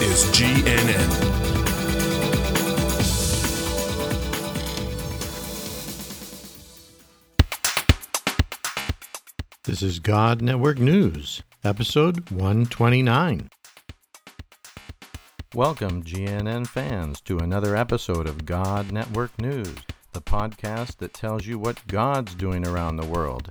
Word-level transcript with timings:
Is 0.00 0.24
GNN. 0.26 1.08
This 9.64 9.82
is 9.82 9.98
God 9.98 10.40
Network 10.40 10.78
News, 10.78 11.42
episode 11.64 12.30
129. 12.30 13.50
Welcome, 15.52 16.04
GNN 16.04 16.68
fans, 16.68 17.20
to 17.22 17.38
another 17.38 17.74
episode 17.74 18.28
of 18.28 18.46
God 18.46 18.92
Network 18.92 19.36
News, 19.40 19.74
the 20.12 20.20
podcast 20.20 20.98
that 20.98 21.12
tells 21.12 21.46
you 21.46 21.58
what 21.58 21.84
God's 21.88 22.36
doing 22.36 22.64
around 22.64 22.96
the 22.96 23.06
world. 23.06 23.50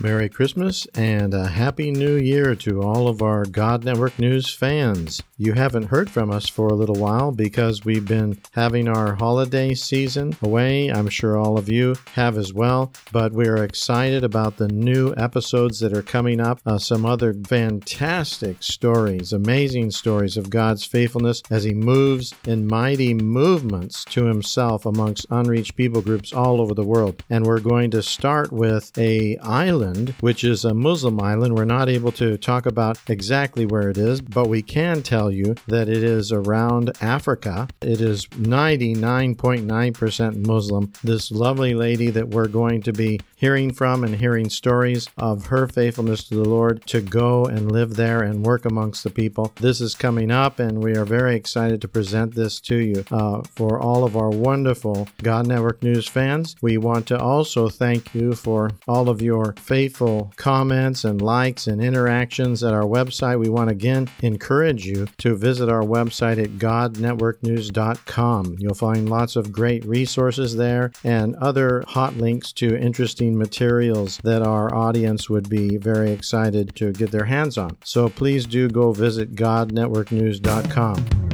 Merry 0.00 0.28
Christmas 0.28 0.86
and 0.94 1.34
a 1.34 1.48
Happy 1.48 1.90
New 1.90 2.14
Year 2.14 2.54
to 2.54 2.82
all 2.82 3.08
of 3.08 3.20
our 3.20 3.44
God 3.44 3.84
Network 3.84 4.16
News 4.16 4.54
fans. 4.54 5.24
You 5.36 5.54
haven't 5.54 5.84
heard 5.84 6.08
from 6.08 6.30
us 6.30 6.48
for 6.48 6.68
a 6.68 6.74
little 6.74 6.94
while 6.94 7.32
because 7.32 7.84
we've 7.84 8.06
been 8.06 8.38
having 8.52 8.86
our 8.88 9.16
holiday 9.16 9.74
season 9.74 10.36
away. 10.40 10.88
I'm 10.88 11.08
sure 11.08 11.36
all 11.36 11.58
of 11.58 11.68
you 11.68 11.96
have 12.12 12.36
as 12.36 12.52
well, 12.52 12.92
but 13.10 13.32
we're 13.32 13.64
excited 13.64 14.22
about 14.22 14.56
the 14.56 14.68
new 14.68 15.14
episodes 15.16 15.80
that 15.80 15.96
are 15.96 16.02
coming 16.02 16.40
up. 16.40 16.60
Uh, 16.64 16.78
some 16.78 17.04
other 17.04 17.34
fantastic 17.34 18.62
stories, 18.62 19.32
amazing 19.32 19.90
stories 19.90 20.36
of 20.36 20.50
God's 20.50 20.84
faithfulness 20.84 21.42
as 21.50 21.64
He 21.64 21.74
moves 21.74 22.34
in 22.46 22.68
mighty 22.68 23.14
movements 23.14 24.04
to 24.06 24.26
Himself 24.26 24.86
amongst 24.86 25.26
unreached 25.30 25.74
people 25.76 26.02
groups 26.02 26.32
all 26.32 26.60
over 26.60 26.74
the 26.74 26.84
world. 26.84 27.24
And 27.30 27.44
we're 27.44 27.60
going 27.60 27.90
to 27.92 28.02
start 28.02 28.52
with 28.52 28.96
a 28.96 29.36
island, 29.38 29.87
which 30.20 30.44
is 30.44 30.64
a 30.64 30.74
Muslim 30.74 31.20
island. 31.20 31.54
We're 31.54 31.64
not 31.64 31.88
able 31.88 32.12
to 32.12 32.36
talk 32.36 32.66
about 32.66 32.98
exactly 33.08 33.66
where 33.66 33.90
it 33.90 33.98
is, 33.98 34.20
but 34.20 34.48
we 34.48 34.62
can 34.62 35.02
tell 35.02 35.30
you 35.30 35.54
that 35.66 35.88
it 35.88 36.02
is 36.02 36.32
around 36.32 36.92
Africa. 37.00 37.68
It 37.80 38.00
is 38.00 38.26
99.9% 38.26 40.46
Muslim. 40.46 40.92
This 41.02 41.30
lovely 41.30 41.74
lady 41.74 42.10
that 42.10 42.28
we're 42.28 42.48
going 42.48 42.82
to 42.82 42.92
be 42.92 43.20
hearing 43.36 43.72
from 43.72 44.04
and 44.04 44.16
hearing 44.16 44.50
stories 44.50 45.08
of 45.16 45.46
her 45.46 45.66
faithfulness 45.66 46.24
to 46.24 46.34
the 46.34 46.48
Lord 46.48 46.84
to 46.86 47.00
go 47.00 47.44
and 47.44 47.70
live 47.70 47.96
there 47.96 48.22
and 48.22 48.44
work 48.44 48.64
amongst 48.64 49.04
the 49.04 49.10
people. 49.10 49.52
This 49.56 49.80
is 49.80 49.94
coming 49.94 50.30
up, 50.30 50.58
and 50.58 50.82
we 50.82 50.96
are 50.96 51.04
very 51.04 51.36
excited 51.36 51.80
to 51.80 51.88
present 51.88 52.34
this 52.34 52.60
to 52.60 52.76
you. 52.76 53.04
Uh, 53.10 53.42
for 53.54 53.80
all 53.80 54.04
of 54.04 54.16
our 54.16 54.30
wonderful 54.30 55.08
God 55.22 55.46
Network 55.46 55.82
News 55.82 56.08
fans, 56.08 56.56
we 56.60 56.78
want 56.78 57.06
to 57.08 57.18
also 57.18 57.68
thank 57.68 58.14
you 58.14 58.34
for 58.34 58.70
all 58.86 59.08
of 59.08 59.22
your 59.22 59.54
faithful 59.78 60.32
comments 60.34 61.04
and 61.04 61.22
likes 61.22 61.68
and 61.68 61.80
interactions 61.80 62.64
at 62.64 62.74
our 62.74 62.82
website. 62.82 63.38
We 63.38 63.48
want 63.48 63.70
again 63.70 64.08
encourage 64.22 64.84
you 64.84 65.06
to 65.18 65.36
visit 65.36 65.68
our 65.68 65.84
website 65.84 66.42
at 66.42 66.50
godnetworknews.com. 66.58 68.56
You'll 68.58 68.74
find 68.74 69.08
lots 69.08 69.36
of 69.36 69.52
great 69.52 69.84
resources 69.84 70.56
there 70.56 70.90
and 71.04 71.36
other 71.36 71.84
hot 71.86 72.16
links 72.16 72.50
to 72.54 72.76
interesting 72.76 73.38
materials 73.38 74.18
that 74.24 74.42
our 74.42 74.74
audience 74.74 75.30
would 75.30 75.48
be 75.48 75.76
very 75.76 76.10
excited 76.10 76.74
to 76.74 76.90
get 76.90 77.12
their 77.12 77.26
hands 77.26 77.56
on. 77.56 77.76
So 77.84 78.08
please 78.08 78.46
do 78.46 78.68
go 78.68 78.90
visit 78.92 79.36
godnetworknews.com. 79.36 81.27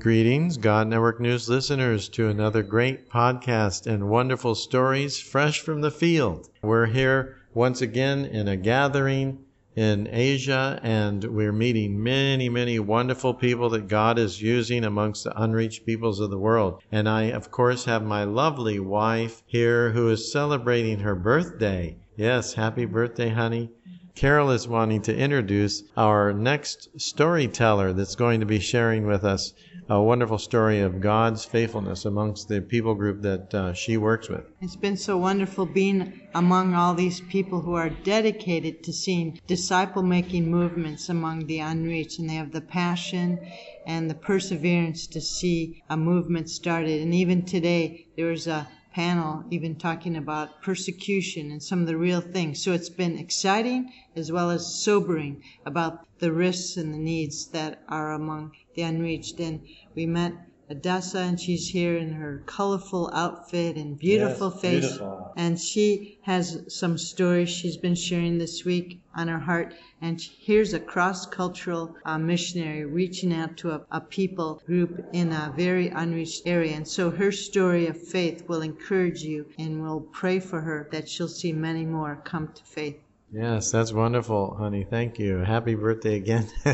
Greetings, 0.00 0.58
God 0.58 0.86
Network 0.86 1.18
News 1.18 1.48
listeners, 1.48 2.08
to 2.10 2.28
another 2.28 2.62
great 2.62 3.10
podcast 3.10 3.88
and 3.88 4.08
wonderful 4.08 4.54
stories 4.54 5.18
fresh 5.18 5.60
from 5.60 5.80
the 5.80 5.90
field. 5.90 6.48
We're 6.62 6.86
here 6.86 7.38
once 7.52 7.82
again 7.82 8.24
in 8.26 8.46
a 8.46 8.56
gathering 8.56 9.40
in 9.74 10.08
Asia, 10.12 10.78
and 10.84 11.24
we're 11.24 11.52
meeting 11.52 12.00
many, 12.00 12.48
many 12.48 12.78
wonderful 12.78 13.34
people 13.34 13.70
that 13.70 13.88
God 13.88 14.20
is 14.20 14.40
using 14.40 14.84
amongst 14.84 15.24
the 15.24 15.42
unreached 15.42 15.84
peoples 15.84 16.20
of 16.20 16.30
the 16.30 16.38
world. 16.38 16.80
And 16.92 17.08
I, 17.08 17.24
of 17.32 17.50
course, 17.50 17.84
have 17.86 18.04
my 18.04 18.22
lovely 18.22 18.78
wife 18.78 19.42
here 19.46 19.90
who 19.90 20.10
is 20.10 20.30
celebrating 20.30 21.00
her 21.00 21.16
birthday. 21.16 21.96
Yes, 22.14 22.52
happy 22.52 22.84
birthday, 22.84 23.30
honey. 23.30 23.70
Carol 24.14 24.50
is 24.50 24.66
wanting 24.66 25.00
to 25.02 25.16
introduce 25.16 25.84
our 25.96 26.32
next 26.32 26.88
storyteller 27.00 27.92
that's 27.92 28.16
going 28.16 28.40
to 28.40 28.46
be 28.46 28.58
sharing 28.58 29.06
with 29.06 29.22
us 29.22 29.54
a 29.90 30.02
wonderful 30.02 30.36
story 30.36 30.80
of 30.80 31.00
God's 31.00 31.46
faithfulness 31.46 32.04
amongst 32.04 32.48
the 32.48 32.60
people 32.60 32.94
group 32.94 33.22
that 33.22 33.54
uh, 33.54 33.72
she 33.72 33.96
works 33.96 34.28
with. 34.28 34.44
It's 34.60 34.76
been 34.76 34.98
so 34.98 35.16
wonderful 35.16 35.64
being 35.64 36.28
among 36.34 36.74
all 36.74 36.92
these 36.92 37.22
people 37.22 37.62
who 37.62 37.72
are 37.72 37.88
dedicated 37.88 38.82
to 38.84 38.92
seeing 38.92 39.40
disciple 39.46 40.02
making 40.02 40.50
movements 40.50 41.08
among 41.08 41.46
the 41.46 41.60
unreached, 41.60 42.18
and 42.18 42.28
they 42.28 42.34
have 42.34 42.52
the 42.52 42.60
passion 42.60 43.38
and 43.86 44.10
the 44.10 44.14
perseverance 44.14 45.06
to 45.06 45.22
see 45.22 45.82
a 45.88 45.96
movement 45.96 46.50
started. 46.50 47.00
And 47.00 47.14
even 47.14 47.46
today, 47.46 48.08
there 48.14 48.26
was 48.26 48.46
a 48.46 48.68
panel 48.92 49.44
even 49.50 49.76
talking 49.76 50.16
about 50.16 50.60
persecution 50.60 51.50
and 51.50 51.62
some 51.62 51.80
of 51.80 51.86
the 51.86 51.96
real 51.96 52.20
things. 52.20 52.62
So 52.62 52.72
it's 52.72 52.88
been 52.88 53.16
exciting 53.16 53.92
as 54.16 54.32
well 54.32 54.50
as 54.50 54.82
sobering 54.82 55.42
about 55.64 56.06
the 56.18 56.32
risks 56.32 56.76
and 56.76 56.92
the 56.92 56.98
needs 56.98 57.46
that 57.48 57.82
are 57.88 58.12
among 58.12 58.52
the 58.78 58.84
unreached. 58.84 59.40
And 59.40 59.60
we 59.96 60.06
met 60.06 60.32
Adessa, 60.70 61.18
and 61.18 61.40
she's 61.40 61.66
here 61.68 61.96
in 61.96 62.12
her 62.12 62.42
colorful 62.46 63.10
outfit 63.12 63.76
and 63.76 63.98
beautiful 63.98 64.50
Yes, 64.52 64.60
face. 64.60 64.80
beautiful. 64.86 65.32
And 65.36 65.58
she 65.58 66.18
has 66.22 66.62
some 66.68 66.96
stories 66.98 67.48
she's 67.48 67.76
been 67.76 67.94
sharing 67.96 68.38
this 68.38 68.64
week 68.64 69.00
on 69.16 69.26
her 69.28 69.38
heart. 69.38 69.74
And 70.00 70.20
here's 70.20 70.74
a 70.74 70.78
cross 70.78 71.26
cultural 71.26 71.96
uh, 72.04 72.18
missionary 72.18 72.84
reaching 72.84 73.32
out 73.32 73.56
to 73.58 73.70
a, 73.72 73.80
a 73.90 74.00
people 74.00 74.62
group 74.66 75.06
in 75.12 75.32
a 75.32 75.52
very 75.56 75.88
unreached 75.88 76.42
area. 76.46 76.76
And 76.76 76.86
so 76.86 77.10
her 77.10 77.32
story 77.32 77.86
of 77.88 78.00
faith 78.00 78.46
will 78.48 78.62
encourage 78.62 79.22
you, 79.22 79.46
and 79.58 79.82
we'll 79.82 80.06
pray 80.12 80.38
for 80.38 80.60
her 80.60 80.88
that 80.92 81.08
she'll 81.08 81.28
see 81.28 81.52
many 81.52 81.84
more 81.84 82.20
come 82.24 82.48
to 82.54 82.62
faith. 82.64 82.98
Yes, 83.30 83.70
that's 83.70 83.92
wonderful, 83.92 84.56
honey. 84.56 84.86
Thank 84.88 85.18
you. 85.18 85.38
Happy 85.38 85.74
birthday 85.74 86.16
again. 86.16 86.48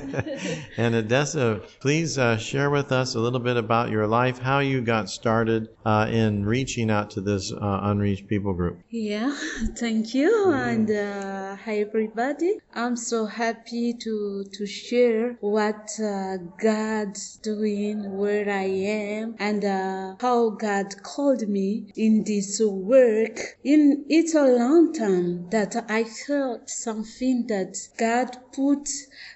and 0.76 0.94
Odessa, 0.94 1.62
please 1.80 2.16
uh, 2.16 2.36
share 2.36 2.70
with 2.70 2.92
us 2.92 3.16
a 3.16 3.18
little 3.18 3.40
bit 3.40 3.56
about 3.56 3.90
your 3.90 4.06
life, 4.06 4.38
how 4.38 4.60
you 4.60 4.80
got 4.80 5.10
started 5.10 5.68
uh, 5.84 6.06
in 6.08 6.44
reaching 6.44 6.92
out 6.92 7.10
to 7.10 7.20
this 7.20 7.52
uh, 7.52 7.80
unreached 7.82 8.28
people 8.28 8.54
group. 8.54 8.78
Yeah, 8.88 9.36
thank 9.76 10.14
you, 10.14 10.52
and 10.52 10.88
uh, 10.88 11.56
hi 11.56 11.78
everybody. 11.78 12.58
I'm 12.72 12.96
so 12.96 13.26
happy 13.26 13.92
to 13.94 14.44
to 14.52 14.66
share 14.66 15.36
what 15.40 15.90
uh, 16.00 16.36
God's 16.62 17.36
doing, 17.38 18.16
where 18.16 18.48
I 18.48 18.66
am, 18.66 19.34
and 19.40 19.64
uh, 19.64 20.14
how 20.20 20.50
God 20.50 21.02
called 21.02 21.48
me 21.48 21.90
in 21.96 22.22
this 22.22 22.60
work. 22.64 23.40
In 23.64 24.04
it's 24.08 24.36
a 24.36 24.46
long 24.46 24.92
time 24.92 25.50
that 25.50 25.84
I 25.88 26.04
something 26.66 27.46
that 27.48 27.72
God 27.96 28.30
put 28.52 28.88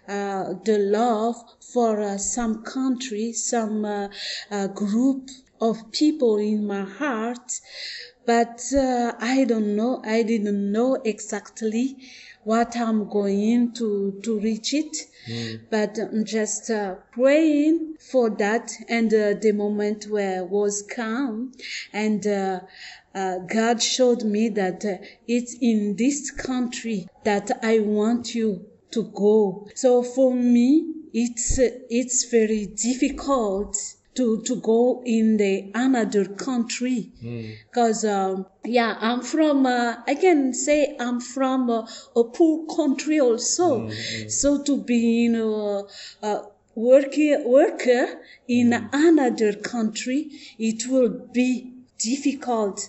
uh, 0.06 0.54
the 0.64 0.78
love 0.78 1.36
for 1.72 2.00
uh, 2.00 2.18
some 2.18 2.62
country, 2.64 3.32
some 3.32 3.84
uh, 3.84 4.08
uh, 4.50 4.66
group 4.68 5.28
of 5.60 5.76
people 5.92 6.36
in 6.38 6.66
my 6.66 6.84
heart. 7.00 7.48
But 8.26 8.60
uh, 8.74 9.12
I 9.18 9.44
don't 9.44 9.74
know, 9.74 10.02
I 10.04 10.22
didn't 10.22 10.72
know 10.72 10.94
exactly 11.04 11.96
what 12.44 12.76
I'm 12.76 13.08
going 13.08 13.72
to 13.74 14.20
to 14.24 14.40
reach 14.40 14.72
it. 14.72 14.94
But 15.70 15.98
I'm 15.98 16.24
just 16.24 16.70
uh, 16.70 16.94
praying 17.12 17.96
for 18.10 18.30
that, 18.44 18.72
and 18.88 19.12
uh, 19.12 19.34
the 19.44 19.52
moment 19.52 20.06
where 20.08 20.44
was 20.44 20.82
come, 20.82 21.52
and 21.92 22.26
uh, 22.26 22.60
uh, 23.18 23.38
God 23.38 23.82
showed 23.82 24.22
me 24.22 24.48
that 24.50 24.84
uh, 24.84 25.04
it's 25.26 25.56
in 25.60 25.96
this 25.96 26.30
country 26.30 27.06
that 27.24 27.50
I 27.62 27.80
want 27.80 28.34
you 28.34 28.66
to 28.92 29.02
go. 29.14 29.68
So 29.74 30.02
for 30.02 30.34
me, 30.34 30.94
it's 31.12 31.58
uh, 31.58 31.68
it's 31.90 32.30
very 32.30 32.66
difficult 32.66 33.76
to 34.16 34.42
to 34.42 34.56
go 34.60 35.02
in 35.04 35.36
the 35.36 35.70
another 35.74 36.26
country. 36.26 37.12
Because 37.66 38.04
um, 38.04 38.46
yeah 38.64 38.96
i'm 39.00 39.22
from 39.22 39.66
uh, 39.66 39.96
i 40.06 40.14
can 40.14 40.52
say 40.52 40.96
i'm 40.98 41.20
from 41.20 41.70
uh, 41.70 41.86
a 42.16 42.24
poor 42.24 42.66
country 42.76 43.20
also. 43.20 43.88
So 44.28 44.62
to 44.64 44.82
be 44.82 45.26
in 45.26 45.34
a, 45.36 45.82
a 46.22 46.42
worker 46.74 47.42
worker 47.44 48.06
in 48.46 48.72
another 48.92 49.52
country 49.54 50.30
it 50.58 50.86
will 50.90 51.28
be 51.32 51.77
difficult. 51.98 52.88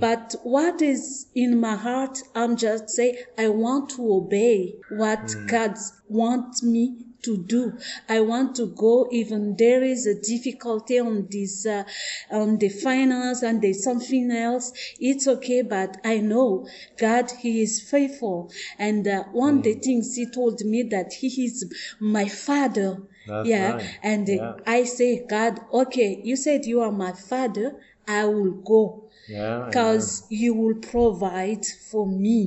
But 0.00 0.34
what 0.42 0.82
is 0.82 1.26
in 1.34 1.60
my 1.60 1.76
heart 1.76 2.22
i'm 2.34 2.56
just 2.56 2.90
say 2.90 3.24
i 3.38 3.48
want 3.48 3.90
to 3.90 4.12
obey 4.12 4.74
what 4.90 5.34
god 5.48 5.76
wants 6.08 6.62
me 6.62 6.96
to 7.22 7.36
do. 7.36 7.76
I 8.08 8.20
want 8.20 8.56
to 8.56 8.66
go 8.66 9.06
even 9.10 9.56
there 9.56 9.82
is 9.82 10.06
a 10.06 10.14
difficulty 10.20 10.98
on 10.98 11.28
this 11.30 11.66
uh, 11.66 11.84
on 12.30 12.58
the 12.58 12.68
finance 12.68 13.42
and 13.42 13.60
there's 13.60 13.84
something 13.84 14.30
else. 14.30 14.72
It's 14.98 15.26
okay 15.28 15.62
but 15.62 15.98
i 16.04 16.18
know 16.18 16.66
god 16.98 17.30
he 17.40 17.62
is 17.62 17.80
faithful. 17.80 18.50
And 18.78 19.06
uh, 19.06 19.24
one 19.32 19.58
of 19.58 19.64
the 19.64 19.74
things 19.74 20.16
he 20.16 20.30
told 20.30 20.60
me 20.64 20.82
that 20.84 21.12
he 21.12 21.26
is 21.44 21.72
my 22.00 22.26
father. 22.28 23.02
That's 23.26 23.48
yeah. 23.48 23.72
right. 23.72 23.98
and 24.02 24.26
Yeah. 24.28 24.54
i 24.66 24.84
say 24.84 25.26
god 25.28 25.60
okay 25.72 26.22
you 26.24 26.36
said 26.36 26.64
you 26.64 26.80
are 26.80 26.90
my 26.90 27.12
father 27.12 27.76
i 28.18 28.20
will 28.32 28.54
go 28.72 28.82
Yeah. 29.28 29.66
because 29.66 30.08
you 30.42 30.50
will 30.60 30.78
provide 30.92 31.64
for 31.90 32.04
me 32.24 32.38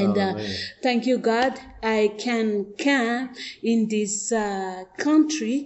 and 0.00 0.16
uh, 0.26 0.34
thank 0.84 1.06
you 1.06 1.16
god 1.18 1.52
i 1.82 2.00
can 2.26 2.46
come 2.86 3.30
in 3.72 3.88
this 3.88 4.14
uh, 4.32 4.84
country 5.06 5.56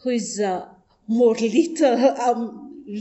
who 0.00 0.10
is 0.20 0.40
uh, 0.40 0.66
more 1.20 1.34
little 1.34 1.96
um, 2.26 2.42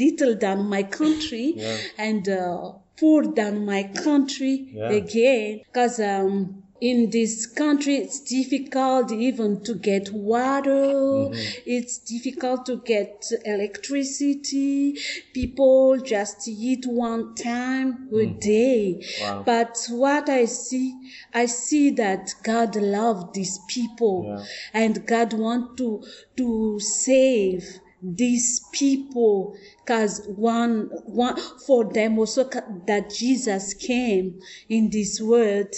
little 0.04 0.36
than 0.46 0.58
my 0.76 0.84
country 0.84 1.46
Yeah. 1.56 1.78
and 1.98 2.30
uh, 2.30 2.74
poor 3.00 3.22
than 3.40 3.66
my 3.74 3.84
country 4.06 4.54
Yeah. 4.74 4.92
again 5.02 5.62
because 5.66 6.00
um, 6.00 6.64
in 6.82 7.10
this 7.10 7.46
country 7.46 7.96
it's 7.96 8.20
difficult 8.22 9.12
even 9.12 9.62
to 9.64 9.74
get 9.76 10.12
water 10.14 10.70
Mm-hmm. 10.70 11.60
it's 11.66 11.98
difficult 12.00 12.66
to 12.66 12.78
get 12.78 13.26
electricity 13.46 14.98
people 15.34 15.98
just 16.00 16.48
eat 16.48 16.86
one 16.86 17.36
time 17.36 18.10
a 18.14 18.26
day 18.26 19.00
Mm. 19.00 19.22
Wow. 19.22 19.44
but 19.46 19.78
what 19.90 20.30
i 20.30 20.46
see 20.46 20.94
i 21.34 21.46
see 21.46 21.90
that 21.92 22.34
god 22.44 22.76
love 22.76 23.34
these 23.34 23.60
people 23.68 24.26
Yeah. 24.28 24.44
and 24.82 25.06
god 25.06 25.34
want 25.34 25.78
to 25.78 26.04
to 26.38 26.80
save 26.80 27.64
these 28.02 28.66
people 28.72 29.56
because 29.80 30.26
one 30.28 30.90
one 31.06 31.36
for 31.66 31.92
them 31.92 32.18
also 32.18 32.44
that 32.88 33.10
jesus 33.10 33.74
came 33.74 34.40
in 34.70 34.90
this 34.90 35.20
world. 35.22 35.74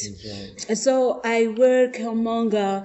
So 0.74 1.22
i 1.24 1.48
work 1.48 2.00
among 2.00 2.54
a, 2.54 2.84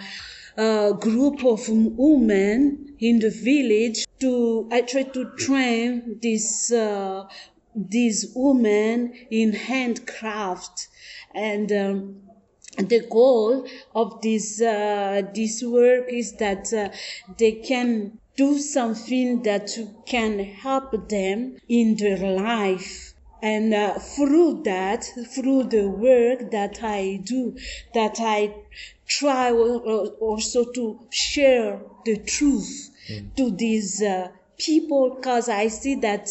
a 0.56 0.94
group 0.98 1.44
of 1.44 1.68
women 1.68 2.96
in 2.98 3.18
the 3.18 3.30
village 3.30 4.04
to 4.20 4.68
i 4.72 4.80
try 4.80 5.02
to 5.02 5.30
train 5.36 6.18
this 6.22 6.72
uh, 6.72 7.24
these 7.76 8.32
women 8.34 9.12
in 9.30 9.52
handcraft. 9.52 10.88
And 11.34 11.70
um, 11.70 12.22
the 12.78 13.06
goal 13.10 13.66
of 13.94 14.20
this 14.22 14.60
uh, 14.60 15.22
this 15.34 15.62
work 15.62 16.06
is 16.08 16.36
that 16.36 16.72
uh, 16.72 16.88
they 17.38 17.52
can 17.52 18.18
do 18.36 18.58
something 18.58 19.42
that 19.42 19.70
can 20.06 20.38
help 20.38 21.08
them 21.08 21.56
in 21.68 21.96
their 21.96 22.18
life. 22.18 23.14
And 23.42 23.72
uh, 23.74 23.98
through 23.98 24.62
that 24.64 25.04
through 25.34 25.64
the 25.64 25.86
work 25.88 26.50
that 26.50 26.82
i 26.82 27.20
do 27.22 27.56
that 27.92 28.16
i 28.18 28.52
try 29.06 29.48
al- 29.48 29.88
al- 29.88 30.16
also 30.20 30.64
to 30.72 30.98
share 31.10 31.80
the 32.06 32.16
truth 32.16 32.90
to 33.36 33.50
these 33.50 34.02
uh, 34.02 34.28
people 34.58 35.16
because 35.16 35.50
i 35.50 35.68
see 35.68 35.94
that 35.96 36.30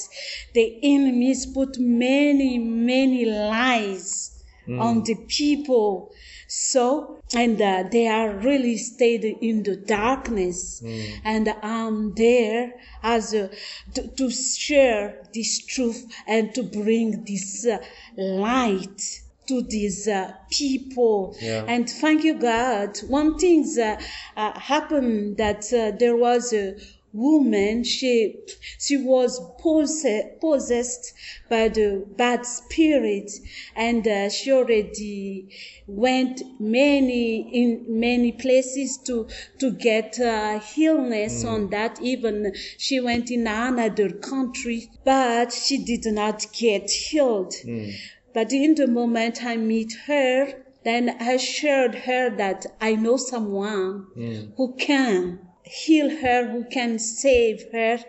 the 0.53 0.79
enemies 0.81 1.45
put 1.45 1.77
many 1.79 2.57
many 2.57 3.23
lies 3.25 4.34
on 4.67 5.03
the 5.03 5.15
people. 5.27 6.13
So 6.47 7.15
and 7.33 7.59
uh, 7.61 7.83
they 7.91 8.07
are 8.07 8.35
really 8.37 8.77
stayed 8.77 9.25
in 9.25 9.63
the 9.63 9.75
darkness. 9.75 10.83
And 11.23 11.49
i'm 11.63 12.13
there 12.13 12.73
as 13.01 13.33
a, 13.33 13.49
to, 13.95 14.07
to 14.07 14.29
share 14.29 15.23
this 15.33 15.65
truth 15.65 16.05
and 16.27 16.53
to 16.53 16.63
bring 16.63 17.25
this 17.25 17.65
uh, 17.65 17.79
light 18.17 19.01
to 19.47 19.61
these 19.61 20.07
uh, 20.07 20.33
people. 20.51 21.35
Yeah. 21.39 21.65
and 21.67 21.89
thank 21.89 22.23
you 22.23 22.35
god. 22.35 22.97
One 23.07 23.37
thing 23.37 23.65
uh, 23.79 23.99
uh, 24.35 24.59
happened 24.59 25.37
that 25.37 25.71
uh, 25.73 25.97
there 25.97 26.15
was 26.15 26.53
a 26.53 26.75
woman 27.15 27.83
she 27.83 28.35
she 28.77 28.97
was 28.97 29.41
possessed, 29.61 30.39
possessed 30.41 31.13
by 31.49 31.69
the 31.69 32.05
bad 32.17 32.45
spirit 32.45 33.31
and 33.75 34.05
uh, 34.05 34.29
she 34.29 34.51
already 34.51 35.47
went 35.87 36.41
many 36.59 37.49
in 37.53 37.85
many 37.87 38.31
places 38.33 38.97
to 38.97 39.27
to 39.59 39.71
get 39.71 40.19
uh, 40.19 40.59
illness 40.77 41.45
on 41.45 41.69
that. 41.69 42.01
Even 42.01 42.53
she 42.77 42.99
went 42.99 43.31
in 43.31 43.47
another 43.47 44.09
country 44.11 44.89
but 45.05 45.53
she 45.53 45.77
did 45.83 46.05
not 46.13 46.45
get 46.51 46.89
healed. 46.91 47.53
But 48.33 48.51
in 48.51 48.75
the 48.75 48.87
moment 48.87 49.45
I 49.45 49.55
meet 49.55 49.93
her, 50.07 50.65
then 50.83 51.15
I 51.21 51.33
assured 51.33 51.95
her 51.95 52.29
that 52.35 52.65
I 52.81 52.95
know 52.95 53.15
someone 53.15 54.07
who 54.57 54.75
can 54.77 55.39
heal 55.65 56.09
her, 56.09 56.47
who 56.49 56.63
can 56.65 56.99
save 56.99 57.71
her. 57.71 57.99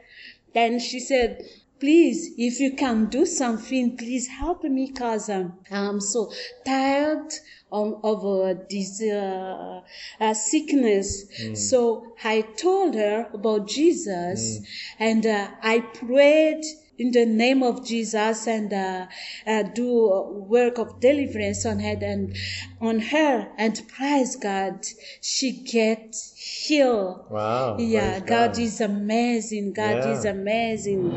Then 0.55 0.79
she 0.79 1.01
said, 1.01 1.45
Please, 1.79 2.33
if 2.39 2.59
you 2.59 2.75
can 2.75 3.07
do 3.07 3.27
something, 3.27 3.99
please 3.99 4.29
help 4.29 4.65
me 4.65 4.91
um, 5.29 5.59
I'm 5.71 6.01
so 6.01 6.33
tired 6.65 7.31
of, 7.71 8.01
of 8.03 8.25
uh, 8.25 8.55
this 8.71 9.03
uh, 9.03 9.83
uh, 10.19 10.33
sickness. 10.33 11.27
So 11.69 12.15
I 12.25 12.41
told 12.41 12.95
her 12.95 13.29
about 13.35 13.69
Jesus 13.69 14.61
and 14.99 15.27
uh, 15.27 15.51
I 15.61 15.81
prayed 15.81 16.65
in 16.99 17.13
the 17.13 17.27
name 17.27 17.63
of 17.63 17.87
Jesus 17.87 18.47
and 18.47 18.73
uh, 18.73 19.07
uh, 19.47 19.63
do 19.63 20.47
work 20.49 20.79
of 20.79 21.01
deliverance 21.01 21.67
on 21.67 21.81
her 21.81 21.99
and 22.01 22.37
on 22.81 23.01
her 23.01 23.49
and 23.59 23.83
praise 23.89 24.37
God, 24.37 24.87
she 25.21 25.53
get 25.53 26.15
healed. 26.35 27.27
Wow. 27.31 27.77
Yeah, 27.79 28.21
praise 28.21 28.29
God 28.29 28.59
is 28.59 28.81
amazing. 28.81 29.73
God 29.73 30.05
Yeah. 30.05 30.13
is 30.13 30.25
amazing. 30.25 31.13